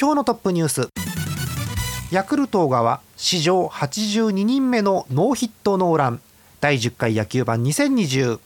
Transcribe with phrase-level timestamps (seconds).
[0.00, 0.88] 今日のトップニュース。
[2.10, 6.22] ヤクルト小川史上82人目のノーヒットノーラン。
[6.58, 8.40] 第10回野球盤2020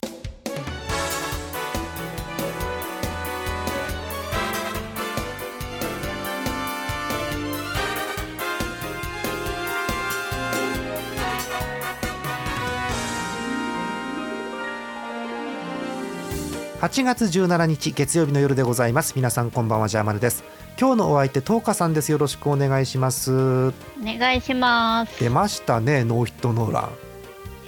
[16.81, 19.13] 8月17日月曜日の夜でございます。
[19.15, 20.64] 皆さんこんばんはジャーマルです。
[20.77, 22.11] 今日のお相手トーカさんです。
[22.11, 23.33] よろしくお願いします。
[23.33, 25.21] お願いします。
[25.21, 26.89] 出ましたねノーヒットノーラン。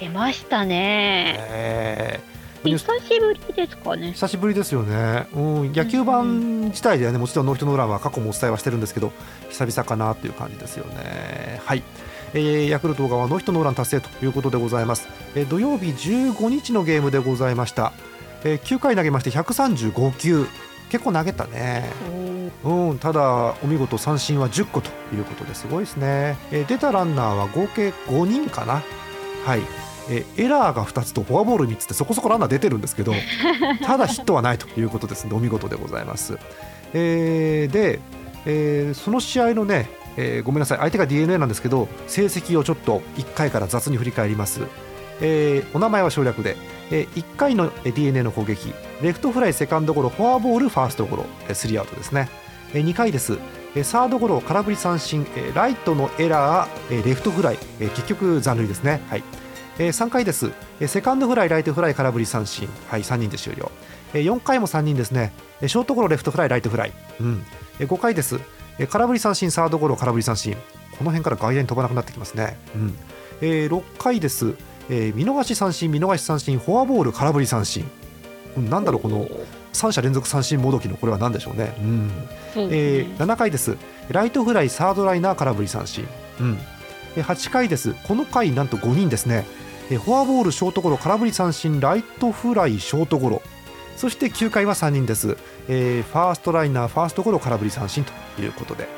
[0.00, 2.20] 出ましたね、え。
[2.64, 4.12] 久しぶりですかね。
[4.12, 9.12] 久しぶりですよね、うん、野球盤自体ではねもちろんノーヒットノーランは過去もお伝えはしてるんですけど
[9.50, 11.60] 久々かなという感じですよね。
[11.64, 11.84] はい。
[12.34, 17.92] えー、ヤクルト側ノーヒットノーラン達成ということでございます、えー、土曜日15日のゲームでございました。
[18.42, 20.46] えー、9回投げまして135球。
[20.90, 21.90] 結構投げたね、
[22.64, 25.66] うん、ただお見事三振は10個ということです。
[25.68, 28.82] ごいですね、えー、出たランナーは合計5人かな。
[29.44, 29.60] はい、
[30.10, 33.12] えー、エラーが2つとフォアボール3つってそこそこランナー出てるんですけど
[33.84, 35.24] ただヒットはないということです。
[35.24, 36.38] のでお見事でございます、
[36.92, 38.00] えー、で、
[38.44, 40.78] えー、その試合のね、えー、ごめんなさい。
[40.78, 44.60] 相手が d n a なんですけど成績をちょっと1回から雑に振り返ります
[45.20, 46.56] えー、お名前は省略で、
[46.90, 48.72] えー、1回の DeNA の攻撃
[49.02, 52.28] レフトフライセカンドゴロフォアボールファーストゴロスリーアウトですね、
[52.74, 53.38] えー、2回です。
[53.84, 59.22] サードゴロ空振り三振ライトのエラーレフトフライ結局残塁ですね、はい、
[59.78, 60.50] 3回です。
[60.86, 63.70] セカンドフライライトフライ空振り三振、はい、3人で終了。
[64.14, 65.32] 4回も3人ですね。
[65.66, 67.44] ショートゴロレフトフライライトフライ、うん、
[67.80, 68.40] 5回です。
[68.88, 70.56] 空振り三振サードゴロ空振り三振。
[70.98, 72.98] この辺から外野に飛ばなくなってきますね、うん。
[73.42, 74.54] えー、6回です。
[74.88, 77.84] えー、見逃し三振、見逃し三振、フォアボール、空振り三振、
[78.56, 79.28] なんだろう、この
[79.72, 82.10] 3者連続三振もどきのこれは何でしょうね、うん。
[82.56, 83.76] えー、7回です、
[84.08, 86.06] ライトフライ、サードライナー、空振り三振、
[86.40, 86.58] うん。
[87.16, 89.44] えー、8回です、この回、なんと5人ですね、
[89.90, 93.42] えー、フォアボール、ショートゴロ、空振り三振、ライトフライ、ショートゴロ、
[93.96, 95.36] そして9回は3人です、
[95.68, 98.04] えー、ファーストライナー、ファーストゴロ、空振り三振
[98.36, 98.88] ということで、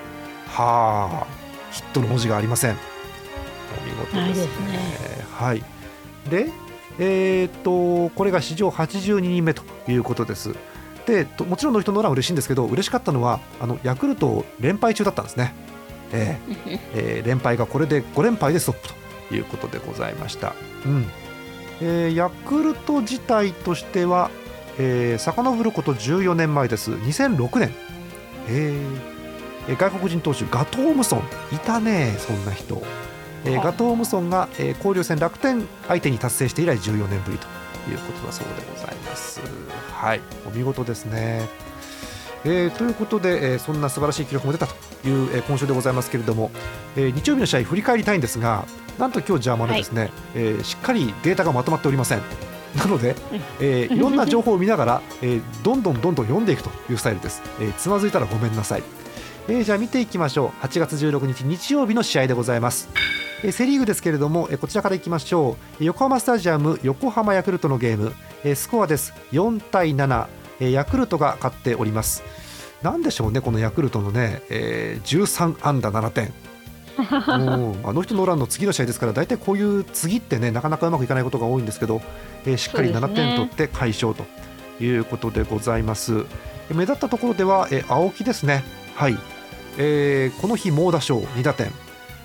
[0.49, 1.27] はあ、
[1.73, 2.73] ヒットの文字がありません。
[2.73, 4.53] お見事ですね。
[4.55, 5.27] すね。
[5.33, 5.78] はい
[6.29, 6.51] で、
[6.99, 10.55] えー、っとこれが史上82人目ということです。
[11.07, 15.55] でもちろんの人のラン嬉しいんですけど嬉しかったのはあのヤクルト連敗中だったんですね、
[16.13, 18.89] えーえー、 連敗がこれで5連敗でストップ
[19.29, 21.07] ということでございました、うん。
[21.81, 24.31] えー、ヤクルト自体としては、
[24.79, 26.91] えー、遡ること14年前です。
[26.91, 27.73] 2006年、
[28.49, 31.21] えー、外国人投手ガトームソン。
[31.53, 32.83] いたねそんな人
[33.45, 37.47] えー、ガトームソンが、えー、交流戦楽天相手に達成して以来14年ぶりと
[37.91, 39.41] いうことだそうでございます。
[39.93, 41.49] はいお見事ですね。
[42.45, 44.75] えー、ということで、えー、そんな素晴らしい記録も出たと
[45.09, 46.51] いう、えー、今週でございますけれども、
[46.97, 48.65] えー、日曜日の試合振り返りたいんですが
[48.99, 52.23] なんと今日ジャーマネですね、はい、えー、しっかりデータがまとまっておりません。
[52.77, 53.17] なので、
[53.61, 58.83] えー、いろんな情報を見ながら、えー、どんどんどんどん読んでいくというスタイルです、えー、つまずいたらごめんなさい、
[59.49, 60.49] えー、じゃあ見ていきましょう。
[60.63, 62.91] 8月16日日曜日の試合でございます。
[63.43, 65.85] えセ・リーグですけれども、えこちらからいきましょう。
[65.85, 68.13] 横浜スタジアム横浜ヤクルトのゲーム、
[68.45, 69.15] えスコアです。
[69.33, 70.27] 4対7、
[70.61, 72.23] えヤクルトが勝っております。
[72.83, 76.33] なんでしょうねこのヤクルトのね、えー、13安打7点。
[76.99, 77.39] あ
[77.93, 82.03] の人のランの次の試合ですから大体こういう次ってねなかなかうまくいかないことが多いんですけど、
[82.45, 84.25] えー、しっかり7点取って快勝と
[84.83, 86.25] いうことでございます、ね、
[86.75, 88.65] 目立ったところでは、えー、青木ですね。
[88.97, 89.19] はい、
[89.79, 91.73] えー、この日猛打賞2打点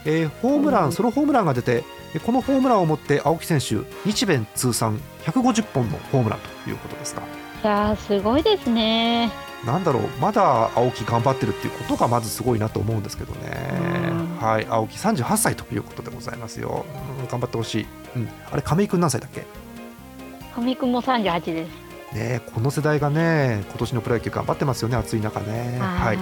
[0.06, 1.84] えー、ホームラン、ソロホームランが出て、
[2.26, 7.22] このホームランをもって青木選手、日米通算150本のホームランということですか。
[7.64, 9.32] いやすごいですね。
[9.66, 13.50] なんだろう、まだ青木頑張ってるっていうことがまずすごいなと思うんですけどね。
[14.42, 16.86] はい、青木38歳ということでございますよ。
[17.22, 17.86] うん、頑張ってほしい。
[18.18, 19.46] うん、あれ亀井君何歳だっけ？
[20.54, 21.84] 亀井君も38です。
[22.14, 25.80] ね、この世代がね、今年のプロ野球頑張ってますよね、暑い中ね。
[25.80, 26.18] はい。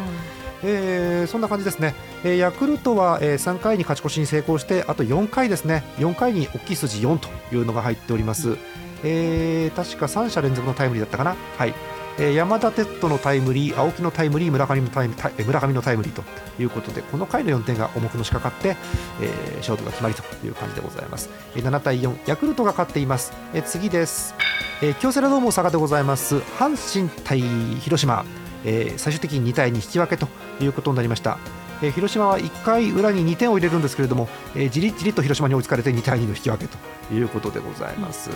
[0.64, 5.84] えー、そんな感じですね、えー、ヤクルトは、えー、3回に勝ち越しに成功してあと4回ですね。
[5.98, 8.58] 4回に大きい数字4というのが入っております、
[9.04, 11.74] えー、確か3者連続のタイムリーだったかな、はい。
[12.20, 15.16] えー山田哲人のタイムリー青木のタイムリー村上のタイム
[15.46, 16.24] 村上のタイムリーと
[16.62, 18.76] いうことでこの回の4点が重くのしかかって、
[19.22, 24.36] えー勝負が決まりという感じでございます、えー7対4ヤクルトが勝っています、えー次です、
[24.82, 26.38] えー京セラドーム大阪でございます。
[26.60, 27.42] 阪神対
[27.80, 28.26] 広島、
[28.66, 30.28] えー最終的に2対2引き分けと
[30.64, 31.38] いうことになりました
[31.82, 36.78] えー広島は1回裏に2点を入れるんですけれども、えーじりじりと広島に追いつかれて2対2の引き分けと
[37.14, 38.30] いうことでございます。
[38.30, 38.34] う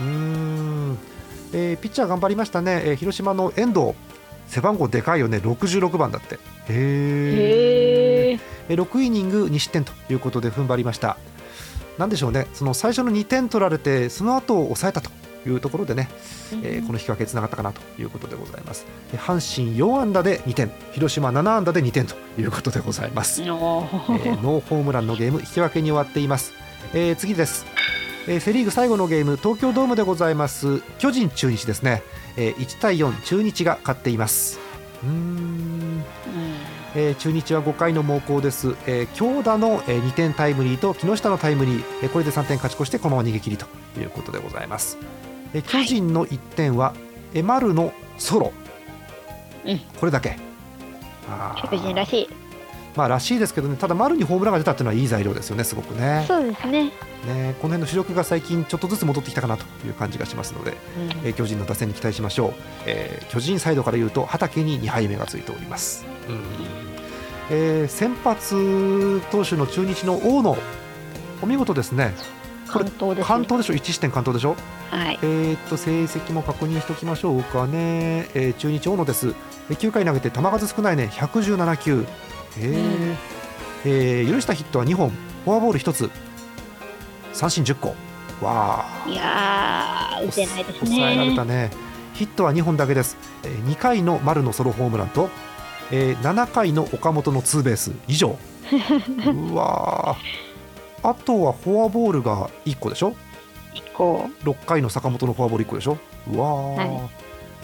[0.00, 0.98] ーん、
[1.52, 3.92] えーピッチャー頑張りましたね、えー広島の遠藤、
[4.48, 6.34] 背番号でかいよね、66番だって。
[6.34, 8.40] へーへえ。
[8.68, 11.16] えー6イニング2失点ということで踏ん張りました。
[11.96, 15.10] なんでしょうね、その最初の2点取られて、その後を抑えたと
[15.46, 16.08] いうところでね、
[16.62, 18.86] えーこの引き分けつながったかなということでございます。
[19.12, 23.42] えー阪神4安打で2点、広島7安打で2点ということでございます。
[23.42, 26.52] おえーノーホームランのゲーム引き分けに終わっています、
[26.94, 27.66] えー次です、
[28.26, 30.80] えーセ・リーグ最後のゲーム東京ドームでございます。
[30.98, 32.02] 巨人中日ですね、
[32.36, 34.58] えー1対4中日が勝っています。
[35.02, 36.02] うーん、
[36.94, 43.66] えー中日は5回の猛攻です、えー強打の、え2点タイムリーと木下のタイムリー、えーこれで3点勝ち越してこのまま逃げ切りと
[43.98, 44.98] いうことでございます、
[45.54, 46.94] えー巨人の1点は、
[47.34, 48.52] えー丸のソロ、
[49.64, 49.78] うん。
[50.00, 50.36] これだけ。
[51.70, 52.28] 巨人らしい。
[52.98, 56.24] まあらしいですけどね、ただ丸にホームランが出たっていうのはいい材料ですよね、すごくね。
[56.26, 56.84] そうですね。
[56.84, 56.90] ね
[57.60, 60.76] この辺の主力が最近ちょっとずつ戻ってきたかなという感じがしますので、
[61.24, 62.52] えー巨人の打線に期待しましょう、
[62.86, 66.42] えー巨人サイドから言うと畑に2敗目がついております、うん。
[67.50, 70.56] えー先発投手の中日の大野
[71.40, 72.12] お見事ですね。
[72.72, 73.22] これ関東で。
[73.24, 74.56] 関東でしょ？1失点関東でしょ？
[74.90, 75.18] はい。
[75.22, 79.34] えーっと成績も確認しておきましょうかね、えー中日大野です。
[79.70, 81.10] えー9回投げて球数少ないね。
[81.12, 82.06] 117球
[82.58, 83.16] えー。
[83.84, 84.32] えー。
[84.32, 85.10] 許したヒットは2本。
[85.44, 86.10] フォアボール1つ。
[87.32, 87.94] 三振10個。
[88.40, 91.54] わあいやー、打てないです抑えられたね。
[91.54, 91.70] ね
[92.14, 95.28] ヒットは2本だけです、えー2回の丸のソロホームランと、
[95.90, 97.92] えー7回の岡本のツーベース。
[98.06, 98.36] 以上。
[99.50, 101.10] うわー。
[101.10, 103.14] あとはフォアボールが1個でしょ？
[103.74, 104.28] 一個。
[104.44, 105.98] 6回の坂本のフォアボール1個でしょ？
[106.32, 107.10] うわー、はい。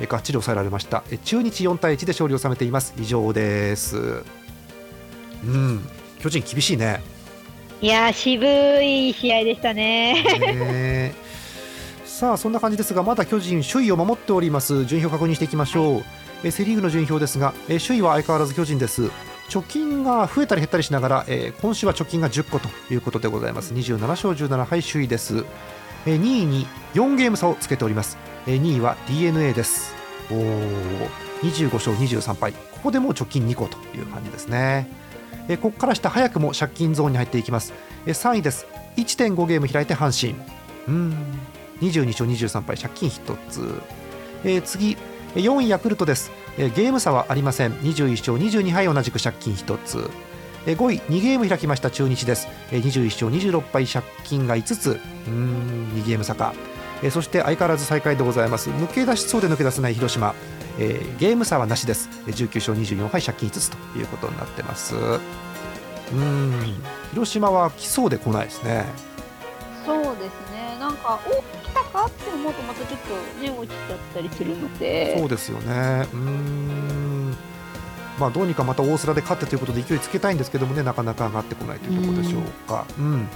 [0.01, 1.05] えがっちり抑えられました。
[1.11, 2.95] え中日4対1で勝利を収めています。
[2.99, 4.25] 以上です
[5.47, 5.89] うん。
[6.19, 7.03] 巨人厳しいね。
[7.81, 8.45] いやー、渋
[8.83, 10.23] い試合でしたね。
[10.39, 11.15] ね
[12.07, 14.85] さあそんな感じですがまだ巨人首位を守っております。
[14.85, 16.05] 順位表確認していきましょう、
[16.45, 19.11] えセ・リーグの順位表ですがえ首位は相変わらず巨人です。
[19.49, 23.75] 貯金が増えたり減ったりしながら、えー今週は貯金が10個ということでございます。
[23.75, 25.45] 27勝17敗首位です。
[26.07, 28.17] えー2位に4ゲーム差をつけております。
[28.47, 29.93] えー2位は d n a です。
[30.31, 31.09] おー。
[31.43, 32.53] 25勝23敗。
[32.53, 34.89] ここでもう貯金2個という感じですね
[35.49, 37.73] えここから下早くも借金ゾーンに入っていきます。
[38.07, 38.67] え3位です。
[38.97, 40.41] 1.5ゲーム開いて阪神
[40.89, 41.17] うん。
[41.81, 42.77] 22勝23敗。
[42.77, 43.83] 借金1つ、
[44.45, 44.97] えー次。
[45.35, 47.73] 4位ヤクルトです、えーゲーム差はありません。
[47.81, 50.11] 21勝22敗同じく借金1つ。
[50.67, 51.91] えー5位2ゲーム開きました。
[51.91, 53.87] 中日です、えー21勝26敗。
[53.87, 54.91] 借金が5つ。
[54.93, 55.89] うーん。
[55.97, 56.55] 2ゲーム差か、
[57.03, 58.71] えーそして相変わらず最下位でございます。
[58.71, 60.35] 抜け出しそうで抜け出せない広島、
[60.79, 66.75] えーゲーム差はなしですえー19勝24敗借金5つということになってますうーん
[67.13, 68.85] 広島は来そうで来ないですね
[69.87, 70.79] そうですね。
[70.81, 75.19] なんか、お来たかって思うと、またちょっとね、落ちちゃったりするので。
[75.19, 76.09] そうですよね。
[76.11, 77.37] うーん。
[78.19, 82.87] まあどうにかまた大空で勝ってということで勢いつけたいんですけどもねなかなか上がってこないというところでしょうか。
[82.99, 83.29] うん。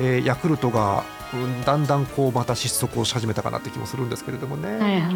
[0.00, 4.68] えーヤクルトが、うん、だんだんこうまた失速をし始めたかなって気もするんですけれどもね。
[4.68, 5.14] はいはい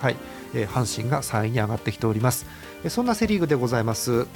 [0.00, 0.16] はい、
[0.54, 2.46] えー阪神が3位に上がってきております。
[2.82, 4.26] えーそんなセリーグでございます。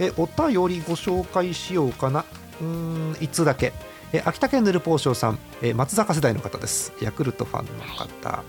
[0.00, 2.24] えーお便りご紹介しようかな。
[2.60, 3.72] うーん、一通だけ。
[4.12, 6.92] えー秋田県ヌルポーショーさん、えー松坂世代の方です。
[7.00, 8.42] ヤクルトファンの方。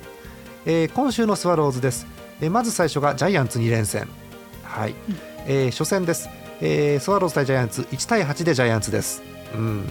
[0.66, 2.08] えー今週のスワローズです。
[2.42, 4.08] えーまず最初がジャイアンツ2連戦。
[4.64, 4.96] はい。
[5.46, 6.30] えー初戦です。
[6.62, 9.22] えースワローズ対ジャイアンツ1対8でジャイアンツです。
[9.54, 9.90] うん。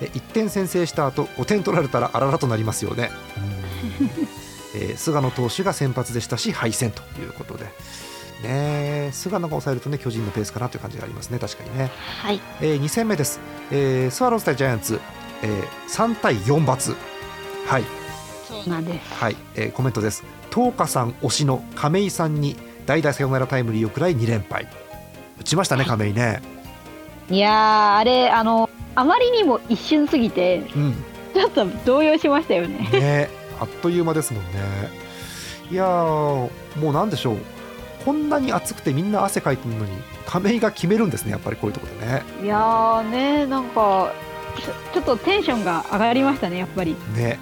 [0.00, 3.10] え1点先制した後5点取られたらあららとなりますよね。
[3.36, 4.80] うん。
[4.80, 7.66] えー菅野投手が先発でしたし敗戦ということで、
[8.42, 11.90] ね、菅野が抑えると、ね、巨人のペースかなという感じがありますね、確かにね。
[12.22, 12.40] はい。
[12.60, 15.00] え2戦目です、えースワローズ対ジャイアンツ、
[15.42, 16.94] えー3対4罰、
[17.66, 17.84] はい。
[18.46, 19.14] そうなんです。
[19.14, 19.36] はい。
[19.54, 22.56] えーコメントです、東花さん推しの亀井さんに
[22.86, 24.66] 代打サヨナラタイムリーを食らい2連敗、
[25.40, 26.42] 打ちましたね、亀井ね。
[27.30, 32.88] いやー、あれ、あの、あまりにも一瞬すぎて、うんちょっと動揺しましたよね。
[32.90, 33.28] ね、
[33.60, 34.50] あっという間ですもんね。
[35.70, 36.50] いやー、も
[36.90, 37.36] うなんでしょう、
[38.04, 39.92] こんなに暑くてみんな汗かいてるのに、
[40.26, 42.22] 亀井が決めるんですね、やっぱりこういうところでね。
[42.42, 44.12] いやーね、なんか、
[44.92, 46.96] ちょっとテンションが上がりましたね、やっぱり。
[47.14, 47.38] ね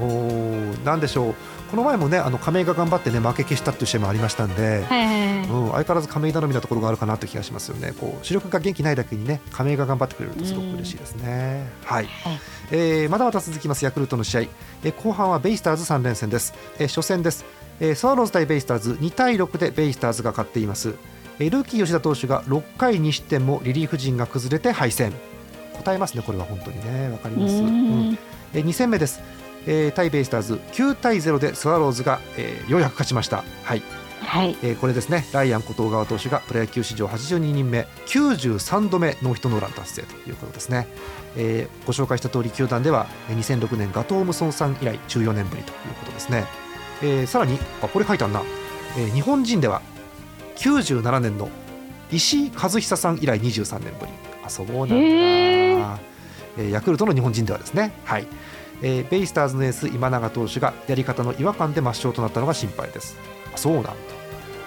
[0.00, 1.34] おーなんでしょう、
[1.70, 5.48] この前もねあの亀井が頑張ってね負け消したっていう試合もありましたんで、はいはいはい。
[5.48, 7.92] うん、相変わらず亀井頼みなところがあるかなという気がしますよね。
[7.98, 12.38] こう主力が元気ないだけにね亀井が頑張ってくれるとすごく嬉しいですね、はい、はい。
[12.70, 17.44] えーまだまだ続きますヤクルトの試合、えー後半はベイスターズ3連戦です、えー初戦です、
[17.80, 18.92] えースワローズ対ベイスターズ。
[18.92, 20.94] 2対6でベイスターズが勝っています、
[21.38, 25.12] えールーキー吉田投手が6回2失点もリリーフ陣が崩れて敗戦。
[25.74, 27.08] 答えますねこれは本当にね。
[27.10, 28.10] わかります、ううん。
[28.10, 28.18] ん。
[28.52, 29.20] えー2戦目です、
[29.70, 33.44] えー対ベイスターズ9対0でスワローズが、えーようやく勝ちました。
[33.62, 33.82] はい。
[34.20, 34.56] はい。
[34.62, 35.26] えーこれですね。
[35.32, 40.88] ライアンこと小川投手がプロ野球史上82人目93度目ノーヒットノーラン達成ということですね、
[41.36, 46.46] えーご紹介した通り球団ではえー2006年ガトー・ムソンさん以来14年ぶりということですね、
[47.02, 48.42] えーさらにあこれ書いてあるな、
[48.96, 49.82] えー日本人では
[50.56, 51.48] 97年の
[52.10, 54.12] 石井和久さん以来23年ぶり。
[54.44, 57.92] あそうなんだ、へえーーヤクルトの日本人ではですね。
[58.04, 58.26] はい
[58.82, 63.16] えーベイスターズのエース今永投手がやり方の違和感で抹消となったのが心配です。
[63.54, 63.92] あそうなんだ。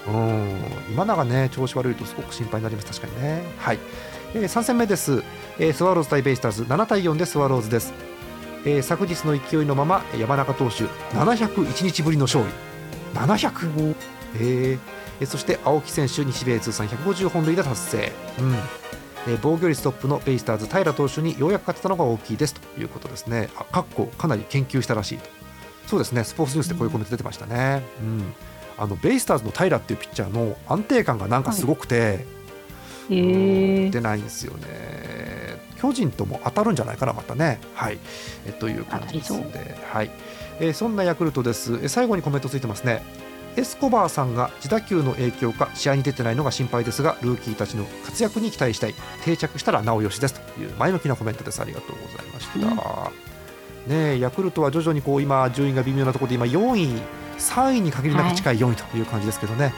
[0.08, 0.60] うん。
[0.92, 2.88] 今永ね調子悪いとすごく心配になります。
[3.00, 3.44] 確かにね。
[3.58, 3.80] はい、
[4.34, 5.24] えー、3戦目です、
[5.60, 6.64] えースワローズ対ベイスターズ。
[6.64, 7.94] 7対4でスワローズです、
[8.66, 12.52] えー昨日の勢いのまま山中投手701日ぶりの勝利。
[13.14, 13.96] 700、
[14.36, 14.80] えー
[15.20, 18.56] えーそして青木選手日米通算150本塁打達成、うん
[19.28, 22.56] えー防御率トップのベイスターズ平投手にようやく勝てたのが大きいです。
[22.56, 23.50] ということですね。
[23.56, 25.30] あかっこかなり研究したらしいと。
[25.88, 26.24] そうですね。
[26.24, 28.34] スポーツニュースでこういうコメント出てましたね、うん、
[28.78, 32.26] あのベイスターズの平っていうピッチャーの安定感がなんかすごくて、
[33.10, 35.62] へえ出ないんですよね。
[35.80, 37.60] 巨人とも当たるんじゃないかなまたね。
[37.74, 38.00] はい。
[38.48, 40.12] えという感じですんではい、
[40.60, 41.80] えーそんなヤクルトです。
[41.84, 43.04] え最後にコメントついてますね
[43.58, 51.62] エスコバーさんが自打球の影響か試合に出てないのが心配ですがルーキーたちの活躍に期待したい定着したらなおよしですという前向きなコメントです。
[51.62, 53.92] ありがとうございました、うん。
[53.92, 57.02] ねえヤクルトは徐々にこう今順位が微妙なところで今4位
[57.38, 59.74] 3位に限りなく近い4位という感じですけどね、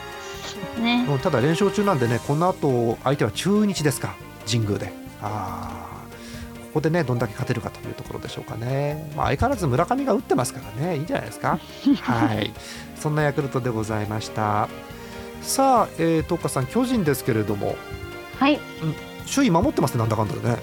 [0.79, 1.05] ね。
[1.09, 4.15] うんただ連勝中なんでねこの後相手は中日ですか
[4.45, 4.93] 神宮で。
[5.21, 5.92] あー
[6.73, 10.95] ここでねどんだけ勝てるかというところでしょうかね、まあ、相変わらず村上が打ってますからね。
[10.95, 11.59] いいんじゃないですか。
[12.01, 12.51] はい。
[12.95, 14.67] そんなヤクルトでございました。
[15.43, 17.75] さあ、えー、トッカさん巨人ですけれども。
[18.39, 18.59] はい。
[19.31, 20.57] 首位守ってますねなんだかんだでね。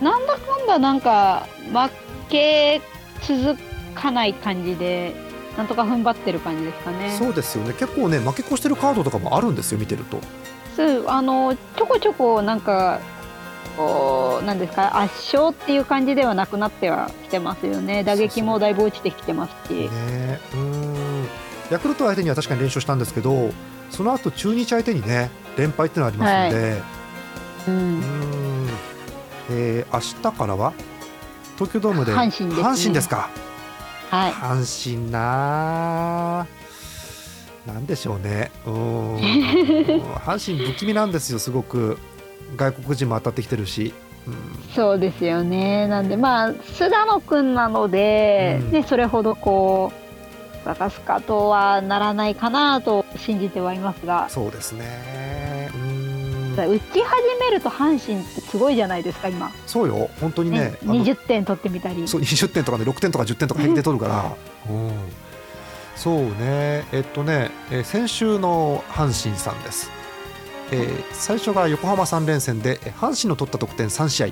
[0.00, 1.90] なんだかんだなんか負
[2.28, 2.80] け
[3.22, 3.58] 続
[3.96, 5.14] かない感じで
[5.56, 7.16] なんとか踏ん張ってる感じですかね。
[7.18, 7.72] そうですよね。
[7.72, 10.20] 結構ね負け越してるカードとかもあるんですよ見てると。
[10.76, 13.00] そうあのちょこちょこなんか
[13.76, 18.04] こうなんですか圧勝っていう感じではなくなってはきてますよね。
[18.04, 19.72] 打撃もだいぶ落ちてきてますし。
[19.74, 21.28] ねうーん。
[21.70, 23.50] ヤクルト相手には確かに連勝したんですけど
[23.90, 26.82] その後中日相手にね連敗っていうのがありますので、
[27.68, 28.00] ううん。
[28.00, 28.68] ーん。
[29.50, 30.00] えー明
[30.32, 30.72] 日からは
[31.56, 32.52] 東京ドームで阪神ですね。
[32.62, 33.28] 阪神ですか。
[34.10, 34.32] はい。
[34.32, 36.46] 阪神なあ
[37.66, 38.50] なんでしょうね。
[38.66, 39.16] うーん。
[40.26, 41.98] 阪神不気味なんですよすごく
[42.54, 43.92] 外国人も当たってきてるし、
[44.26, 45.86] うんそうですよね。
[45.86, 48.70] なんでまあ須田野君なので、うん。
[48.72, 49.92] ね、それほどこ
[50.64, 54.28] う渡すかとはならないかなと信じてはいますが。
[54.28, 55.70] そうですね。
[56.56, 60.08] 打ち始めると阪神ってすごいじゃないですか今、そうよ。
[60.20, 62.06] 本当にねね、あの20点取ってみたり。
[62.06, 64.36] そう20点とかね6点とか10点とか平気で取るから、
[64.70, 64.92] うん、
[65.96, 66.84] そうね。
[66.92, 69.90] えっとね、えー先週の阪神さんです、
[70.72, 74.26] えー最初が横浜3連戦でえー阪神の取った得点3試合。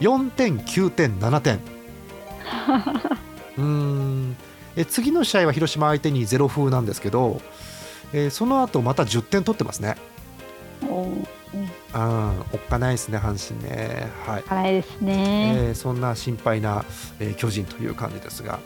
[0.00, 1.60] 4点9点7点。
[3.58, 4.36] うーん。
[4.76, 7.40] え次の試合は広島相手にゼロ風なんですけど、
[8.12, 9.96] えーその後また10点取ってますね。
[10.88, 11.18] おうん。
[12.52, 14.08] おっかないですね阪神ね。
[14.26, 14.42] はい。
[14.42, 16.84] 辛いですね、えーそんな心配な、
[17.20, 18.58] えー巨人という感じですが、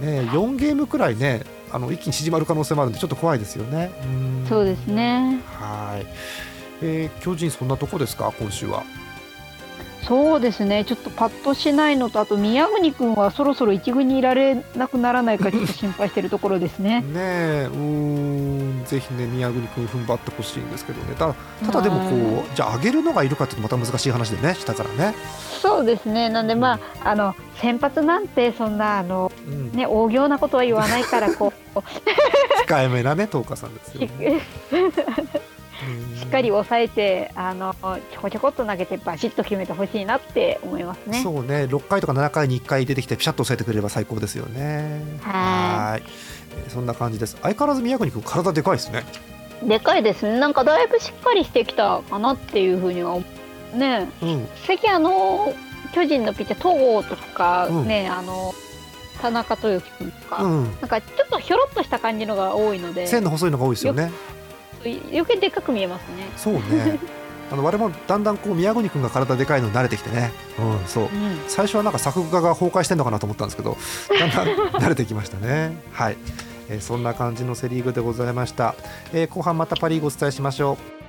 [0.00, 3.90] ね、4ゲームくらいねあの一気に縮まる可能性もあるんでちょっと怖いですよね。
[4.04, 4.46] うん。
[4.48, 5.40] そうですね。
[5.58, 6.06] はい、
[6.82, 8.32] えー巨人そんなとこですか？
[8.38, 8.82] 今週は。
[10.06, 10.84] そうですね。
[10.84, 17.02] ちょっとパッとしないのとあと宮国君はそろそろ一軍にいられなくならないか ちょっと心配してるところですね。
[17.02, 21.14] ねえうーんぜひね宮國君踏ん張ってほしいんですけどね。
[21.16, 21.34] ただ
[21.66, 25.14] ただでもこはうじゃあ上げるのがいるかってまた難しい話でね下からね。
[25.60, 26.28] そうですね。
[26.30, 31.78] なんでまああの先発なんてそんなあのうん、ね大行なことは言わないからこう。
[32.68, 34.40] 控えめなね東花さんですよね。
[36.18, 37.74] しっかり抑えてあの
[38.12, 41.22] ちょこちょこっと投げてバシッと決めてほしいなって思いますね。
[41.22, 41.64] そうね。
[41.64, 45.00] 6回とか7回に1回出てきてピシャッと抑えてくれれば最高ですよね。
[45.20, 46.70] はい。
[46.70, 47.36] そんな感じです。
[47.42, 49.04] 相変わらず宮國君体でかいですね。
[49.62, 50.38] でかいですね。
[50.38, 53.24] なんかだいぶしっかりしてきたかなっていうふうには思
[53.74, 54.08] うね。
[54.22, 54.48] うん。
[54.66, 55.54] 関あの
[55.92, 57.88] 巨人のピッチャー戸郷とかうん。
[57.88, 58.52] ね、あの
[59.22, 64.10] 田中豊樹君とか、うん、なんかちょっとひょろっとした感じのが多いので線の細いのが多いですよね
[64.84, 66.28] 余計でっかく見えますね。
[66.36, 66.98] そうね。
[67.50, 71.04] あの我々もだんだんこう宮国君が体でかいのに慣れてきてね、うん、そう。
[71.04, 71.10] うん。
[71.48, 73.76] 最初はなんか作画が崩壊してんのかなと思ったんですけど
[74.18, 74.48] だんだん
[74.82, 75.76] 慣れてきましたね。
[75.92, 76.16] はい、
[76.70, 78.74] えーそんな感じのセ・リーグでございました、
[79.12, 81.02] えー後半またパ・リーグお伝えしましょう。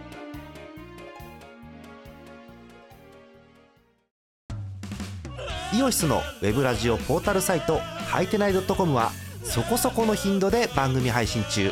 [5.73, 9.11] イオシスのウェブラジオポータルサイトハイテナイドットコムは
[9.43, 11.71] そこそこの頻度で番組配信中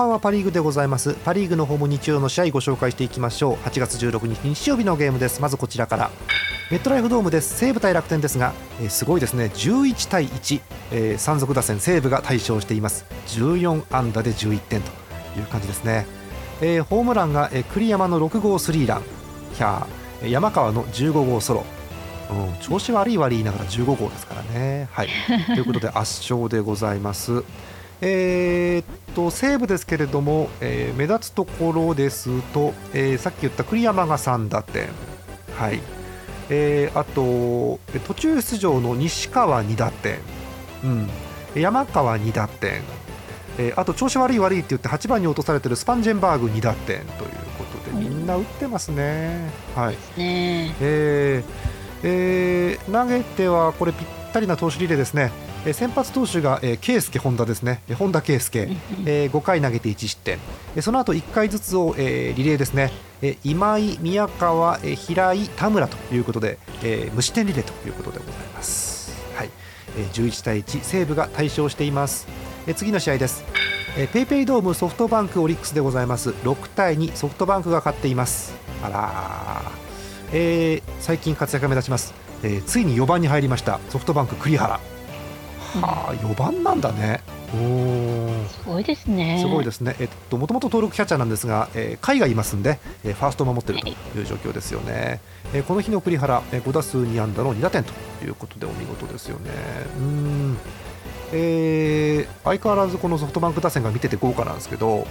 [0.00, 1.14] 半はパ・リーグでございます。
[1.14, 3.54] パ・リーグの方も日曜の試合ご紹介していきましょう。
[3.66, 5.42] 8月16日日曜日のゲームです。
[5.42, 6.10] まずこちらから。
[6.70, 7.58] メットライフドームです。
[7.58, 9.50] 西武対楽天ですが、えーすごいですね。
[9.54, 10.60] 11対1、
[10.92, 13.04] えー山賊打線西武が大勝しています。
[13.26, 14.90] 14安打で11点と
[15.38, 16.06] いう感じですね、
[16.62, 19.02] えーホームランが、えー栗山の6号スリーラン。
[19.54, 21.64] ひゃーえー山川の15号ソロ。
[22.30, 24.88] うん、調子悪い悪いながら15号ですからね。
[24.92, 25.08] はい、
[25.46, 27.42] ということで圧勝でございます。
[28.02, 34.88] えーっと西武ですけれども、えー目立つところですと、えーさっき言った栗山が3打点、
[35.56, 35.80] はい。
[36.48, 40.18] えーあとえー途中出場の西川2打点、
[40.84, 41.08] うん、
[41.54, 42.82] 山川2打点、
[43.58, 49.50] えーあと調子悪い悪いって言って8番に落とされてるスパンジェンバーグ2打点ということでみんな打ってますね。
[49.74, 49.94] はい。
[50.18, 55.30] ねえーえー投げてはこれぴったりな投手リレーですね、
[55.66, 57.82] えー先発投手が、えー、圭介本田ですね。
[57.88, 58.68] えー本田圭介、
[59.04, 60.38] えー5回投げて1失点、
[60.74, 62.90] えーその後1回ずつを、えーリレーですね、
[63.22, 69.12] えー今井、宮川、えー平井、田村ということで、えー無失点リレーということでございます。
[69.36, 69.50] はい。
[69.98, 72.26] えー11対1西武が大勝しています、
[72.66, 73.44] えー次の試合です。
[73.96, 76.30] えーペイペイドームソフトバンクオリックスでございます。
[76.30, 78.54] 6対2ソフトバンクが勝っています。
[78.82, 79.90] あらー。
[80.32, 83.78] えー最近活躍が目立ちます、えーついに4番に入りました。
[83.90, 84.80] ソフトバンク栗原
[85.80, 87.20] はあ4番なんだね
[87.52, 89.38] おーすごいですね。
[89.40, 95.20] すごいですね、えっともともと登録キャッチャーなんですが、えー、甲斐がいますんで、えーファーストを守っているという状況ですよね、
[95.52, 97.92] えーこの日の栗原、えー5打数2安打の2打点と
[98.24, 99.50] いうことでお見事ですよね。
[99.98, 100.58] うーん
[101.32, 105.06] えー相変わらずこのソフトバンク打線が見てて豪華なんですけど、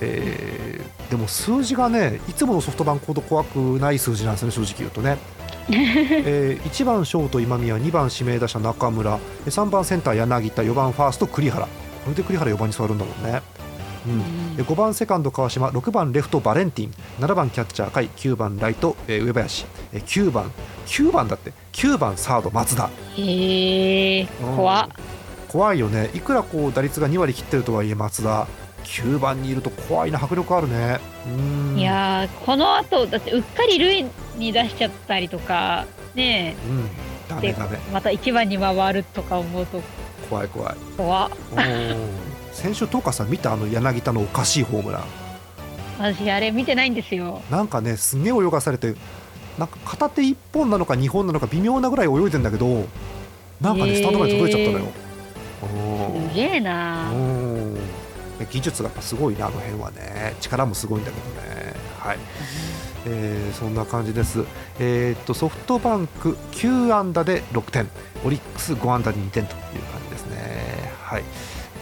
[0.00, 5.18] えーでも数字がねいつものソフトバンクほど怖くない数字なんですよね、正直言うとね。
[5.72, 11.66] えー1番ショート今宮2番指名打者中村3番センター柳田4番ファースト栗原。
[11.66, 13.40] これで栗原4番に座るんだもんね、
[14.06, 20.52] うん、で5番セカンド川島6番レフトバレンティン7番キャッチャー甲斐9番ライト、えー上林えー9番
[20.86, 22.90] 9番だって9番サード松田。
[23.16, 24.56] へえうん。
[25.48, 26.10] 怖いよね。
[26.14, 28.46] いくらこう打率が2割切ってるとはいえ松田
[28.84, 31.00] 9番にいると怖いな迫力あるね。
[31.26, 31.78] うん。
[31.78, 36.88] いやーこの後だってうっかり塁に出しちゃったりとかねうん。
[37.28, 37.78] ダメダメ。
[37.92, 39.80] また1番に回るとか思うと。
[40.30, 40.74] 怖い怖い。
[40.96, 41.30] 怖
[42.52, 45.02] 先週、東川さん見たあの柳田のおかしいホームラン。
[45.98, 47.42] 私あれ見てないんですよ。
[47.50, 48.94] なんかねすんげえ泳がされて
[49.58, 52.86] なんか片手1本なのか2本なのか微妙なぐらい泳いでんだけど
[53.60, 54.92] なんかねへースタンドまで届いちゃったのよ。
[55.62, 57.10] おすげえな
[58.50, 60.34] 技術がやっぱすごいねあの辺はね。
[60.40, 61.74] 力もすごいんだけどね。
[61.98, 62.18] はい、
[63.06, 64.44] えーそんな感じです。
[64.78, 67.88] えーっとソフトバンク9安打で6点。
[68.24, 70.92] オリックス5安打で2点という感じですね。
[71.02, 71.24] はい、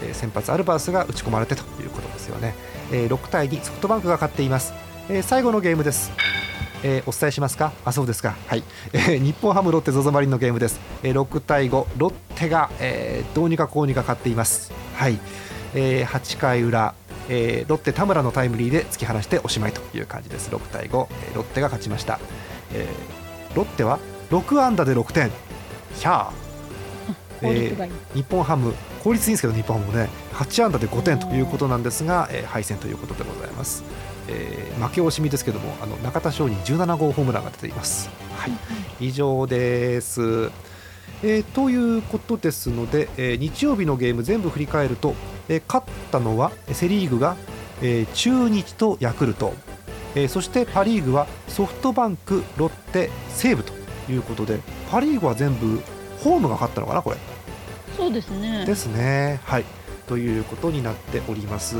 [0.01, 2.55] えー先発アルバースが打ち込まれてということですよね、
[2.91, 4.73] えー6対2ソフトバンクが勝っています、
[5.09, 6.11] えー最後のゲームです。
[6.83, 7.71] えーお伝えしますか？
[7.85, 8.35] あそうですか。
[8.47, 14.73] はい、えー日本ハムロッテ ZOZO マリンのゲームです、えー6対5ロッテが、えーどうにかこうにか勝っています。
[14.95, 15.17] はい、
[15.75, 16.93] えー8回裏
[17.29, 20.49] えーロッテ田村のタイムリーで突き放しておしまいという感じです。
[20.51, 22.19] 6対5、えーロッテが勝ちました、
[22.73, 23.99] えーロッテは
[24.31, 25.31] 6安打で6点。
[25.95, 27.47] ひゃー。
[27.47, 33.83] 効率がいい、日本ハム効率いいんですけど日本ハムもね8安打で5点ということなんですが、えー敗戦ということでございます、
[34.29, 38.53] えー負け惜しみですけどもあの中田翔に17号ホームランが出ています、はい、
[39.07, 40.51] 以上です、
[41.23, 45.15] えーということですので、えー日曜日のゲーム全部振り返ると、
[45.49, 47.35] えー勝ったのはセ・リーグが、
[47.81, 49.53] えー中日とヤクルト、
[50.15, 53.73] えーそしてパ・リーグはソフトバンク、ロッテ、西武と
[54.11, 54.59] いうことで
[54.91, 55.79] パ・リーグは全部
[56.19, 57.17] ホームが勝ったのかなこれ
[57.97, 59.39] そうですねですね。
[59.45, 59.65] はい
[60.07, 61.75] ということになっております。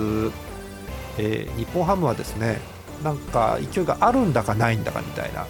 [1.18, 2.60] えー日本ハムはですね
[3.04, 5.46] なんか勢いがあるんだかないんだかみたいな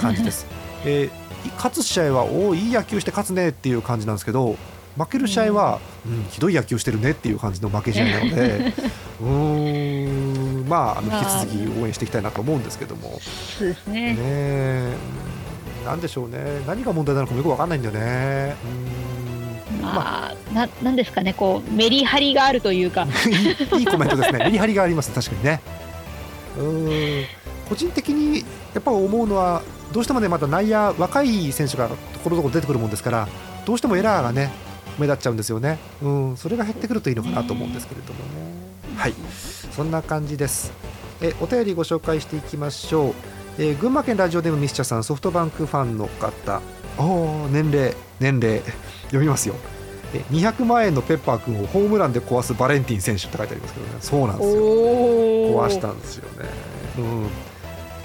[0.00, 0.46] 感じです。
[0.86, 4.56] えー勝つ試合はおおいい野球して勝つねっていう感じなんですけど
[4.98, 6.24] 負ける試合は、うん。
[6.30, 8.72] ひどい野球してるねっていう感じの負け試合なので
[9.20, 11.42] うーんまああのまあ。
[11.42, 13.20] 引き続き応援していきたいなと思うんですけども。
[13.58, 14.14] そうですね。
[14.14, 14.88] ね
[15.84, 16.38] なんでしょうね。
[16.66, 18.56] 何が問題なのかもよくわかんないんだよね。
[19.70, 21.34] うまあまあ、ななんですかね。
[21.34, 23.06] こうメリハリがあるというか。
[23.78, 25.60] いいコメントですね、 メリハリがありますね、確かにね。
[26.58, 27.24] うーん。
[27.68, 28.38] 個人的に
[28.72, 29.62] やっぱ思うのは、
[29.96, 33.28] どうしてもね、まだ内野、若い選手がところどころ出てくるもんですから、
[33.64, 34.52] どうしてもエラーがね、
[34.98, 38.24] 目立っちゃうんですよね、うん、それが減ってくるといいのかなと思うんですけれどもね。
[38.94, 39.14] はい
[39.74, 40.70] そんな感じです。
[41.22, 43.14] えお便りご紹介していきましょう。
[43.58, 46.60] えー群馬県ラジオネームミスチャさん、ソフトバンクファンの方、
[46.98, 48.60] おー年齢、年齢、
[49.04, 49.54] 読みますよ。
[50.12, 54.62] え200万円のペッパー君をホームランで壊すバレンティン選手って書いてありますけどね、そうなんですよ。
[54.62, 56.48] お壊したんですよね。
[56.98, 57.26] うん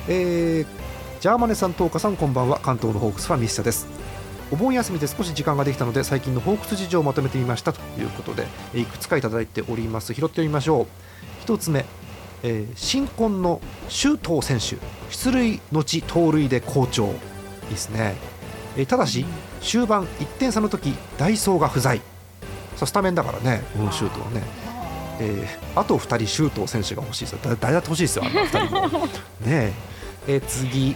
[0.08, 0.81] えー
[1.22, 2.60] ジャーマネさん、トーカさん、こんばんは。
[2.60, 3.86] 関東のホークスファンミッシャです。
[4.52, 10.16] お盆休みで少し時間ができたので最近のホークス事情をまとめてみましたということでいくつかいただいております。
[10.16, 10.88] 拾ってみましょう。
[11.44, 11.86] 一つ目、
[12.42, 14.84] えー新婚の周東選手。
[15.12, 17.06] 出塁後盗塁で好調。
[17.06, 17.14] いい
[17.70, 18.16] ですね、
[18.76, 19.24] えーただし
[19.62, 22.02] 終盤1点差の時ダイソーが不在。
[22.78, 24.42] さスタメンだからね、うん、シュートはね。
[25.20, 29.08] えーあと2人、周東選手が欲しいですよ、誰だって欲しいですよ、あんな2人も。
[29.46, 29.91] ね
[30.28, 30.96] え次、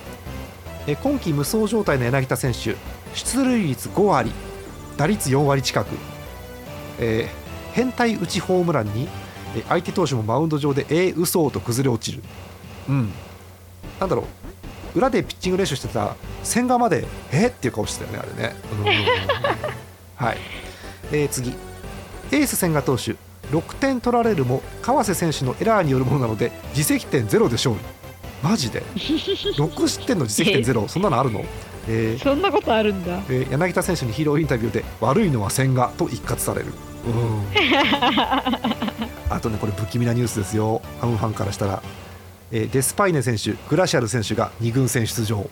[0.88, 2.76] え今季無双状態の柳田選手、
[3.14, 4.32] 出塁率5割、
[4.98, 5.88] 打率4割近く、
[7.00, 9.10] えー変態打ちホームランに、
[9.54, 12.24] え相手投手もマウンド上で、えー、嘘と崩れ落ちる、
[12.88, 13.12] うん、
[14.00, 14.24] なんだろ
[14.96, 18.56] う、裏でピッチング練習してた千賀まで、えーっていう顔してたよね、あれね。
[18.72, 18.86] うん。
[20.26, 20.38] はい。
[21.12, 21.54] えー次。
[22.32, 23.18] エース千賀投手。
[23.52, 27.82] 6点取られるも川瀬選手のエラーによるものなので自責点ゼロで勝利。
[28.44, 30.88] マジで？6失点の自責点ゼロ？
[30.88, 31.44] そんなのあるの、
[31.88, 33.14] えーそんなことあるんだ。
[33.30, 36.68] えー柳田選手にヒーローインタビューで悪いのは千賀と一括される。
[37.08, 37.44] うん。
[39.30, 40.82] あとねこれ不気味なニュースですよ。
[41.02, 41.82] ハムファンからしたら、
[42.52, 45.50] えーデスパイネ選手グラシアル選手が2軍戦出場。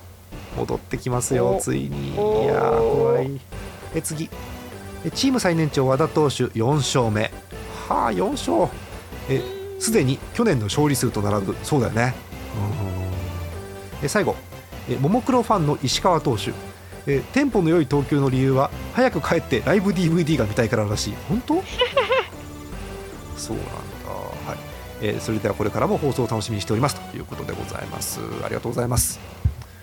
[0.57, 1.59] 戻ってきますよお。
[1.61, 2.11] ついに。
[2.11, 2.15] い
[2.47, 3.39] や怖い。
[3.95, 4.29] え次。
[5.05, 7.31] えチーム最年長和田投手4勝目。
[7.89, 8.71] はあ4勝。
[9.29, 9.41] え
[9.79, 11.55] すでに去年の勝利数と並ぶ。
[11.63, 12.13] そうだよね。
[12.27, 12.32] うん
[14.01, 14.35] え最後。
[14.89, 16.51] えももクロファンの石川投手。
[17.05, 21.13] えテンポの良い投球の理由は早く帰ってライブ DVD が見たいかららしい。
[21.29, 21.63] 本当？
[23.37, 23.73] そうなんだ。
[24.47, 24.57] はい、
[25.01, 28.19] えーそれではこれからも放送を楽しみにしておりますということでございます。
[28.43, 29.19] ありがとうございます。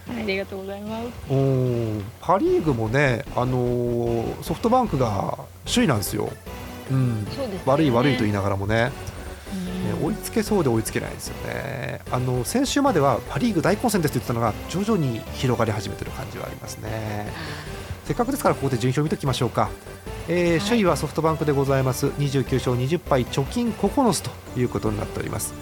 [0.08, 1.02] ありがとうございます。
[1.30, 6.28] おーパ・リーグもね、あのーソフトバンクが首位なんですよ、
[6.90, 9.19] うん、そうです、ね、悪い悪いと言いながらもね、うん
[9.54, 12.00] ね追いつけそうで追いつけないんですよね。
[12.10, 17.28] あの先週まではパ・リーグ大混戦ですって言ってたのが徐々に広がり始めてる感じはありますね。
[18.06, 19.70] せっかくですからここで順位表を見ておきましょうか、
[20.28, 20.60] えーはい。
[20.60, 22.06] 首位はソフトバンクでございます。
[22.06, 25.54] 29勝20敗貯金9つということになっております。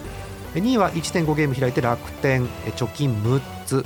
[0.54, 2.48] 2位は1.5ゲーム開いて楽天。
[2.66, 3.84] えー貯金6つ。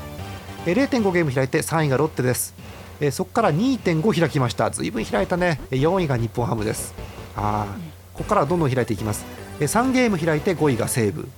[0.67, 2.55] えー0.5ゲーム開いて3位がロッテです。
[3.01, 4.71] えーそこから2.5開きました。
[4.71, 5.61] ずいぶん開いたね。
[5.73, 6.95] えー4位が日本ハムです。
[7.37, 9.25] あーここからはどんどん開いていきます。
[9.37, 11.29] えー3ゲーム開いて5位が西武。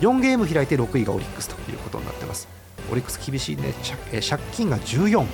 [0.00, 2.48] 4ゲーム開いて6位がオリックスということになってます。
[2.90, 3.72] オリックス厳しいね。
[4.10, 5.26] 借金が14う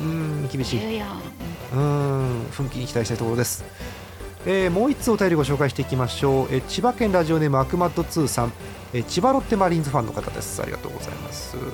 [0.00, 0.80] ーん厳しい。
[0.80, 1.04] 14
[1.74, 1.80] うー
[2.46, 3.64] ん奮起に期待したいところです、
[4.46, 8.52] えーもう1つお便りご紹介していきましょう、えー千葉県ラジオネームアクマッド2さん、
[8.92, 10.62] えー千葉ロッテマリーンズファンの方です。
[10.62, 11.56] ありがとうございます。
[11.56, 11.66] あり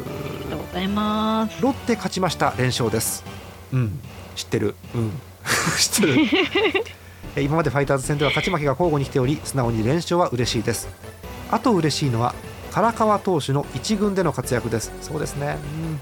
[0.51, 1.63] がとうございます。
[1.63, 2.55] ロッテ勝ちました。
[2.59, 3.25] 連勝です。
[3.73, 4.01] うん。
[4.37, 4.75] 知ってる？
[4.95, 5.11] うん。
[5.79, 6.13] 知ってる？
[6.15, 6.85] えー
[7.37, 10.89] 今までファイターズ戦では勝ち負けが交互に来ており素直に連勝は嬉しいです。
[11.51, 12.35] あと嬉しいのは
[12.73, 14.93] 唐川投手の一軍での活躍です。
[15.01, 16.01] そうですね、うん。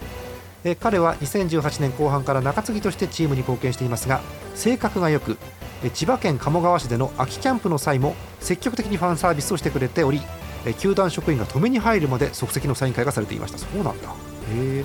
[0.64, 4.20] えー彼は2018年後半から中継ぎとしてチームに貢献していますが
[4.54, 5.38] 性格が良く
[5.82, 10.20] えー千葉県鴨川市での秋キャンプの際も積極的にファンサービスをしてくれており
[10.66, 13.58] えー球団職員が止めに入るまで即席のサイン会がされていました。
[13.58, 14.08] そうなんだ。
[14.08, 14.27] へ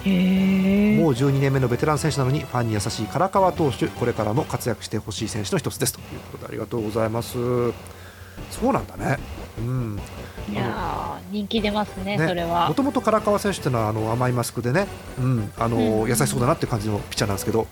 [0.06, 7.38] えもう12年目のベテラン選手なのにファンに優しい唐川投手これからも活躍してほしい選手の一つですということでありがとうございます。
[8.49, 9.19] そうなんだね。
[9.60, 9.99] うん。
[10.52, 12.67] いやー人気出ますねねそれは。
[12.67, 14.88] もともと唐川選手っていうのはあの甘いマスクでね、
[15.19, 17.67] うんあのうん優しそうだなって感じのピッチャーなんですけど、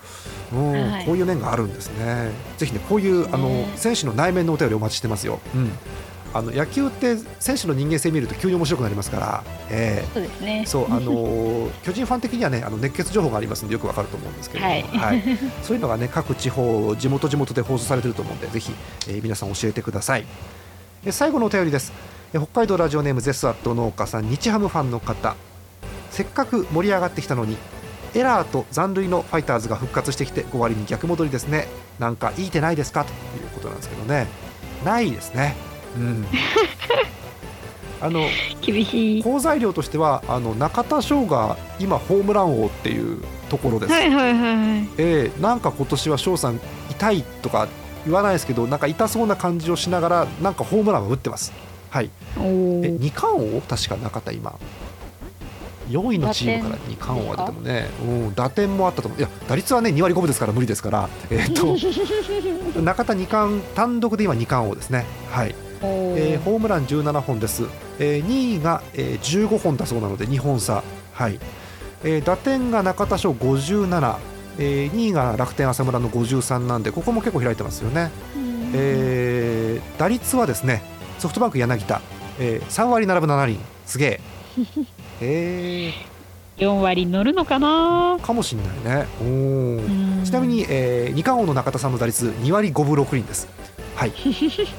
[0.54, 2.32] うんはいこういう面があるんですね。
[2.58, 5.72] ぜひねこういうあのね選手の内面のお便りお待ちしてますよ、うん、
[6.34, 10.64] あの野球って選手の人間性見ると急に面白くなりますから、えそうですね。
[10.66, 15.24] ー、そうあのー 巨人ファン的にはねあの熱血情報がありますんでよくわかると思うんですけれども、はい。
[15.64, 18.72] そういうのがね各地方地元地元で放送されてると思うんでぜひ、
[19.08, 20.26] えー皆さん教えてください。
[21.06, 21.92] え最後のお便りです。
[22.34, 25.36] え北海道ラジオネームゼスアット農家さん日ハムファンの方。
[26.12, 27.58] せっかく盛り上がってきたのに
[28.14, 31.68] エラーと残塁のファイターズが復活してきて5割に逆戻りですね。
[32.00, 33.06] なんかいい手ないですか？
[33.06, 33.14] とい
[33.46, 34.28] うことなんですけどね。
[34.86, 35.56] ないですね
[35.98, 36.26] うん。
[38.02, 38.22] あの
[38.62, 39.24] 厳しい。
[39.24, 44.90] 好材料としてはあの中田翔が今ホームラン王っていうところです、はいはいはいはい。
[44.98, 47.68] えーなんか今年は翔さん痛いとか
[48.06, 51.54] 言わないですけどなんか痛そうな感じをしながらなんかホームランを打ってます。
[51.92, 52.10] はい。
[52.38, 53.62] おえー二冠王？
[53.62, 54.58] 確か中田今。
[55.90, 59.20] 4位のチームから二冠王が出てもね、うん、打点もあったと思う。
[59.20, 65.06] いや打率はね2割5分ですから無理ですから、えー、と 中田二冠単独で今二冠王ですね。
[65.32, 67.64] はい、えーホームラン17本です、
[68.00, 70.84] えー2位が、えー15本だそうなので2本差。
[71.14, 71.40] はい、
[72.04, 74.16] えー打点が中田翔57
[74.60, 78.72] えー2位が楽天浅村の53なんでここも結構開いてますよね、うん。
[78.74, 80.82] えー打率はですね
[81.20, 82.02] ソフトバンク柳田、
[82.40, 84.20] えー3割並ぶ7厘すげえ。
[85.22, 85.94] え
[86.58, 88.18] 4割乗るのかな？
[88.20, 89.08] ー、かもしれないね。
[89.22, 93.48] おちなみに、えー二冠王の中田さんの打率2割5分6厘です
[93.96, 94.14] はい。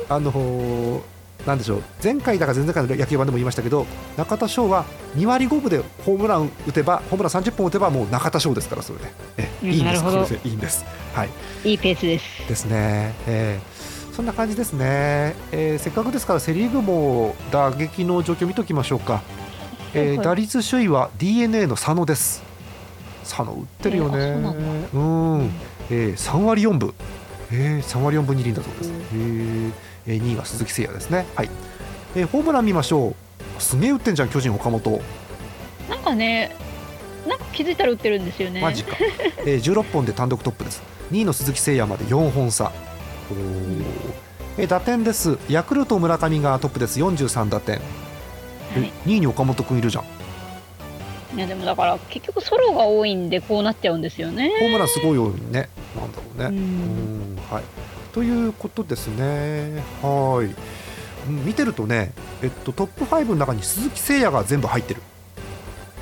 [0.08, 1.00] あのー
[1.46, 1.82] なんでしょう。
[2.02, 3.84] 前回だか前々回の野球版でも言いましたけど
[4.16, 4.84] 中田翔は
[5.16, 9.04] 2割5分でホームラン打てばホームラン30本打てばもう中田翔ですからそれで。
[9.38, 10.04] えうんいいんです。
[10.04, 10.84] これでいいんです。
[11.14, 11.30] はい。
[11.64, 12.48] いいペースです。
[12.48, 19.22] ですね、えーそんな感じですね、えーせっかくですからセ・リーグも打撃の状況見ておきましょうか、
[19.94, 22.42] えー打率首位は d n a の佐野です。
[23.22, 25.50] 佐野打ってるよね、えーうん、
[25.90, 26.92] えー3割4分、
[27.52, 29.72] えー3割4分2厘だそうです、えー。
[30.06, 31.26] えー2位が鈴木誠也ですね。
[31.36, 31.50] はい、
[32.16, 33.08] えーホームラン見ましょ
[33.58, 33.62] う。
[33.62, 35.00] すげえ打ってんじゃん巨人岡本。
[35.88, 36.56] なんかね
[37.28, 38.60] なんか気づいたら打ってるんですよね。
[38.60, 38.96] マジか、
[39.46, 40.82] えー、16本で単独トップです。
[41.12, 42.72] 2位の鈴木誠也まで4本差。
[43.30, 43.84] おー。
[44.58, 45.38] えー打点です。
[45.48, 47.00] ヤクルト村上がトップです。
[47.00, 47.80] 43打点、
[48.76, 48.92] えはい。
[49.06, 50.04] 2位に岡本君いるじゃん
[51.34, 54.50] いやでもだから結局ソロが多いんでこうなっちゃうんですよね。
[54.60, 55.68] ホームランすごい多いね。
[55.96, 56.44] なんだろうね。
[56.46, 57.62] ううんんはい。
[58.12, 59.82] ということですね。
[60.02, 60.46] はい。
[61.28, 65.00] うん見てるとね、えっと、トップ5の中に鈴木誠也が全部入ってる。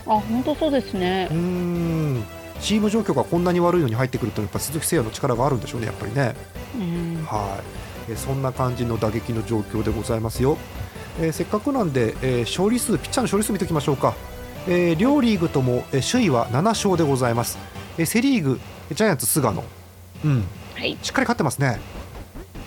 [0.06, 1.28] あ本当そうですね。
[1.30, 2.24] うーん。
[2.60, 6.34] チーム状況がこんなに悪いのに入ってくるとやっぱ鈴木誠也の力があるんでしょうねやっぱりね。
[6.76, 7.24] うん。
[7.24, 7.58] は
[8.08, 10.58] い、えーそんな感じの打撃の状況でございますよ。
[11.20, 14.14] えーせっかくなんで、えー勝利数、ピッチャーの勝利数見ておきましょうか。
[14.66, 17.58] えー両リーグとも、えー首位は7勝でございます。
[17.98, 19.64] えーセ・リーグ、ジャイアンツ、菅野、
[20.24, 20.44] うん、
[20.74, 20.96] はい。
[21.02, 21.80] しっかり勝ってますね、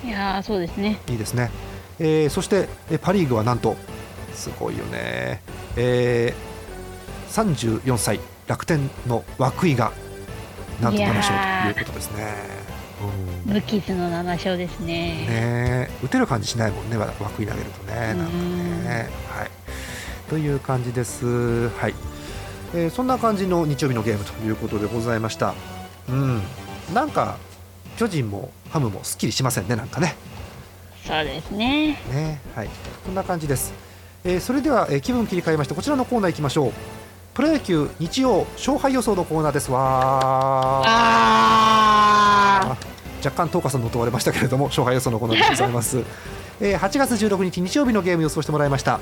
[0.06, 1.00] いやーそうですね。
[1.08, 1.52] いいですね。
[2.00, 3.76] えーそして、えーパ・リーグはなんと、
[4.34, 5.42] すごいよね、
[5.76, 6.54] えー
[7.34, 9.92] 34歳、楽天の涌井が、
[10.82, 12.34] なんと7勝ということですね。
[13.48, 13.54] うん。
[13.54, 15.28] 無傷の7勝ですね。
[15.28, 19.10] ね打てる感じしないもんね枠に投げるとねなんかね。
[19.30, 19.63] はい
[20.30, 21.70] という感じです。
[21.70, 21.94] はい、
[22.74, 25.54] えーそんな感じの日曜日のゲームということでございました。
[26.10, 26.42] うん。
[26.94, 27.38] なんか
[27.98, 30.16] 巨人もハムもすっきりしませんねなんかね。
[31.06, 32.00] そうですね。
[32.12, 32.42] ね。
[32.56, 32.70] はい。
[33.06, 33.74] こんな感じです、
[34.24, 36.72] えーそれでは、えー気分切り替えましてこちらのコーナー行きましょう。
[37.34, 39.72] プロ野球日曜勝敗予想のコーナーです。
[39.72, 40.84] わ
[43.24, 46.04] 若干、東花さんの問われましたけれども、勝敗予想のコーナーでございます。
[46.62, 49.00] えー8月16日日曜日のゲーム予想してもらいました。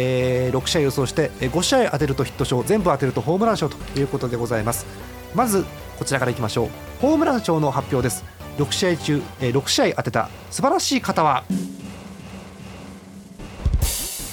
[0.00, 4.86] えー6試合予想して、えー5試合当てるとヒット賞、全部当てるとホームラン賞ということでございます。
[5.34, 5.64] まず、
[5.98, 6.68] こちらからいきましょう。
[7.00, 8.24] ホームラン賞の発表です。
[8.58, 11.44] 6試合中、えー6試合当てた素晴らしい方は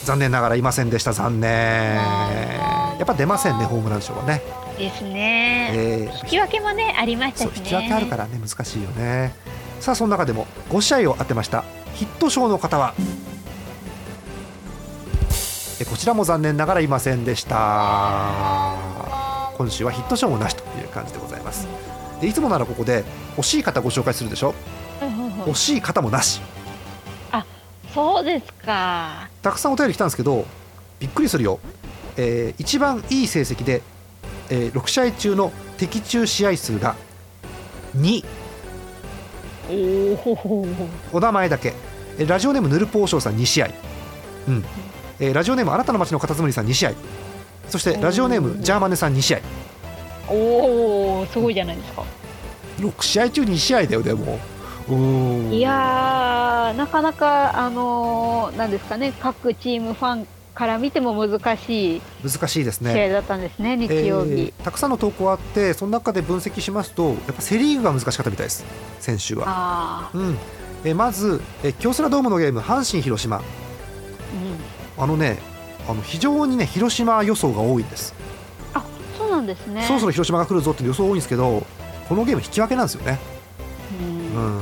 [0.03, 1.13] 残念ながらいませんでした。
[1.13, 1.95] 残念。
[1.95, 7.51] やっぱ出ませんねホームラン賞はね、ーですね、えー引き分けもねありましたしね。
[7.57, 9.33] 引き分けあるからね難しいよね。
[9.79, 11.63] さあその中でも5試合を当てました。
[11.93, 13.34] ヒット賞の方はえ
[15.83, 18.75] こちらも残念ながらいませんでした。
[19.57, 21.67] 今週はヒット賞もなしという感じでございます。
[22.21, 23.03] でいつもならここで
[23.35, 24.53] 惜しい方ご紹介するでしょ？
[25.01, 26.41] はいはいはい惜しい方もなし。
[27.93, 29.29] そうですか。
[29.41, 30.45] たくさんお便り来たんですけど
[30.99, 31.59] びっくりするよ、
[32.17, 33.81] えー一番いい成績で、
[34.49, 36.95] えー6試合中の的中試合数が
[37.97, 38.23] 2
[39.69, 39.73] お
[40.39, 40.67] お
[41.13, 41.73] お名前だけ。
[42.17, 43.69] えーラジオネームヌルポーショーさん2試合、
[44.47, 44.65] うん
[45.19, 46.93] えーラジオネームあなたの街のカタツムリさん2試合。
[47.69, 49.39] そしてラジオネームジャーマネさん2試合。
[50.27, 52.03] おおすごいじゃないですか。
[52.79, 54.39] 6試合中2試合だよでも。
[55.51, 63.09] いやはなかなかあのーなんですかね各チームファンから見ても難しい難しいです試合ね。
[63.09, 64.31] だったんですね、日曜日。
[64.31, 68.63] えーたくさんの投稿あってその中で分析しますとやっぱセ・リーグが難しかったみたいです
[68.99, 69.45] 先週は。
[69.47, 70.37] あうん。
[70.83, 73.41] えーまず、えー京セラドームのゲーム阪神・広島
[74.97, 75.37] あ、のね
[75.87, 78.13] あの非常にね広島予想が多いんです、
[78.73, 78.83] あ
[79.17, 79.83] そうなんですね。
[79.83, 81.65] そろそろ広島が来るぞっていう予想多いんですけど
[82.09, 83.19] このゲーム引き分けなんですよね。
[84.01, 84.43] うん。
[84.43, 84.47] う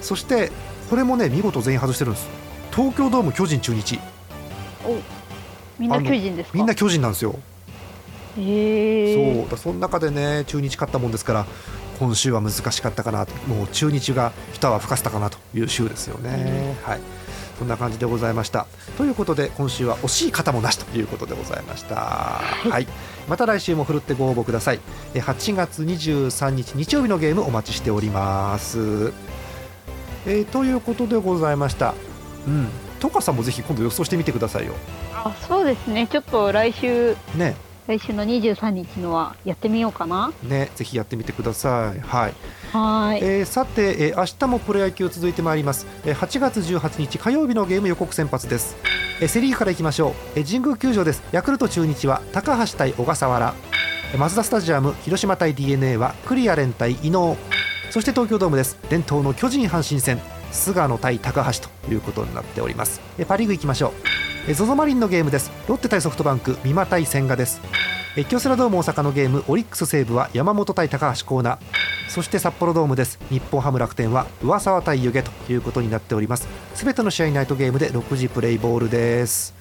[0.00, 0.50] そして
[0.88, 2.28] これもね見事全員外してるんです。
[2.74, 3.98] 東京ドーム巨人中日。
[4.84, 4.96] お
[5.78, 6.58] みんな巨人ですか？
[6.58, 7.34] みんな巨人なんですよ、
[8.38, 9.50] へえそう。
[9.50, 11.46] だその中でね中日勝ったもんですから
[11.98, 13.34] 今週は難しかったかなと。
[13.46, 17.00] もう中日が一泡吹かせたかなという週ですよね、はい
[17.58, 18.66] そんな感じでございました。
[18.98, 21.96] ということで今週は惜しい方もなしということでございました。
[21.96, 22.86] はい、
[23.28, 24.80] また来週もふるってご応募ください。
[25.14, 29.12] え8月23日日曜日のゲームお待ちしております。
[30.26, 31.94] えーということでございました。
[32.46, 32.68] うん。
[33.00, 34.74] トカさんもぜひ今度予想してみてくださいよ。
[35.14, 36.06] あそうですね。
[36.06, 37.16] ちょっと来週。
[37.34, 37.54] ね
[37.86, 40.32] 来週の23日のはやってみようかな。
[40.42, 42.00] ねぜひやってみてください。
[42.00, 42.34] はい。
[42.72, 43.20] はーい。
[43.22, 48.76] えーさて、えー明日もプロ野球続いてまいります、えー8月18日火曜日のゲーム予告先発です、
[49.20, 51.22] えーセ・リーグからいきましょう、えー神宮球場です。
[51.30, 53.54] ヤクルト中日は高橋対小笠原。
[54.12, 57.36] えーマツダスタジアム広島対 d n a はクリアレン対伊能
[57.90, 58.78] そして東京ドームです。
[58.90, 60.20] 伝統の巨人阪神戦。
[60.52, 63.00] 菅野対高橋ということになっております。
[63.18, 63.92] えーパ・リーグいきましょう。
[64.04, 65.50] えー ZOZO マリンのゲームです。
[65.68, 67.60] ロッテ対ソフトバンク三馬対千賀です。
[68.16, 71.58] えー京セラドーム大阪のゲームオリックス西武は山本対高橋光成。
[72.08, 73.18] そして札幌ドームです。
[73.28, 76.46] 日本ハム楽天は上沢対湯気ということになっております。
[76.74, 79.52] すべての試合ナイトゲームで6時プレイボールです。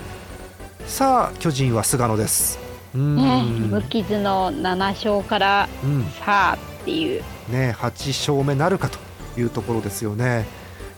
[0.85, 2.59] さあ巨人は菅野です。
[2.93, 6.03] ね無傷の7勝からうん。
[6.23, 7.23] さあっていう。
[7.49, 8.99] ね8勝目なるかと
[9.39, 10.45] いうところですよね、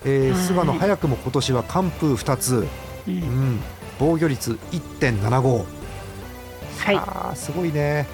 [0.03, 0.41] えーはい。
[0.43, 2.67] 菅野早くも今年は完封2つ、う
[3.07, 3.15] うん
[3.55, 3.59] ん、
[3.99, 5.65] 防御率1.75
[6.77, 7.35] はい。
[7.35, 8.07] すごいね、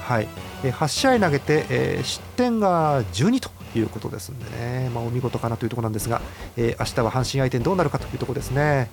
[0.00, 0.28] はい。
[0.64, 6.20] えー8試合投げて、えー失点が12ということですんでね、まあ、お見事かなというところなんですが、
[6.56, 8.90] えー明日は阪神相手にどうなるかというところですね、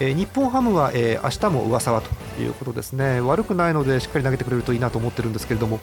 [0.00, 3.20] えー日本ハムは、えー明日も上沢ということですね。
[3.20, 5.80] 悪くないのでしっかり投げてくれるといいなと思ってるんですけれども、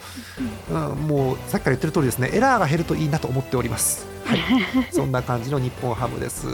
[0.69, 2.30] うん、もうさっきから言ってる通りですね。
[2.34, 4.39] エラーが減るといいなと思っております、はい、
[4.91, 6.48] そんな感じの日本ハムです。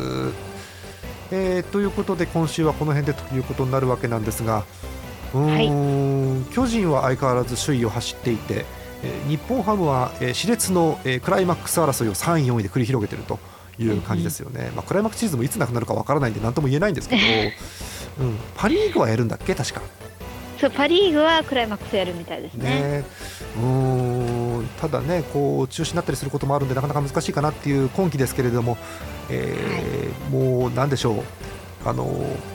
[1.32, 4.64] えーということで今週はこの辺でということになるわけなんですが
[5.34, 5.70] うー
[6.42, 8.66] ん、巨人は相変わらず首位を走っていて、
[9.04, 13.40] えー日本ハムは、えー熾烈の、えークライマックス争いを3位、4位で繰り広げていると
[13.78, 17.22] いう感じですよね、まあ、クライマックスシーズンもいつなくなるかわからないんで何とも言えないんですけど、
[18.24, 19.54] うん、パ・リーグはやるんだっけ？
[19.56, 19.82] 確か。
[20.62, 22.70] そうパ・リーグはクライマックスやるみたいですね。
[22.70, 23.06] ね、
[23.58, 24.05] うーん
[24.80, 28.78] ただねこう中止になったりすることもあるんでなかなか難しいかなっていう今季ですけれども、
[29.30, 31.24] えーもうなんでしょう。
[31.88, 32.10] あの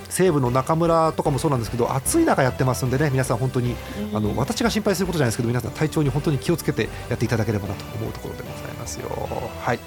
[0.09, 3.77] 西武の中村とかもそうなんですけど暑い中やってますんでね皆さん本当に
[4.11, 4.17] うん。
[4.17, 9.09] あの私が心配することじゃないですけど皆さん体調に本当に気をつけてやっていただければなと思うところでございますよ。
[9.63, 9.79] はい。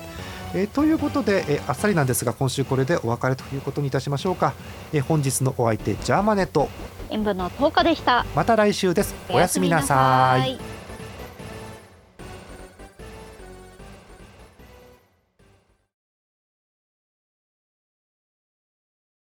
[0.55, 4.53] えーということで、えーあっさりなんですが今週これでお別れということにいたしましょうか、
[4.93, 6.69] えー本日のお相手ジャーマネット。
[7.09, 8.25] 演舞の10日でした。
[8.35, 9.13] また来週です。
[9.29, 10.53] おやすみなさい。
[10.53, 10.59] い